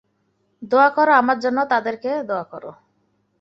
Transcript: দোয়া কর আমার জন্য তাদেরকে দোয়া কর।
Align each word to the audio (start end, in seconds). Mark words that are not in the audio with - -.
দোয়া 0.61 0.89
কর 0.89 1.07
আমার 1.11 1.37
জন্য 1.39 1.59
তাদেরকে 1.71 2.09
দোয়া 2.29 2.45
কর। 2.51 2.63